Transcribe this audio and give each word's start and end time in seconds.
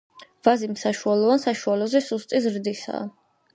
ვაზი 0.45 0.69
საშუალო 0.83 1.29
ან 1.35 1.43
საშუალოზე 1.45 2.03
სუსტი 2.09 2.43
ზრდისაა. 2.49 3.07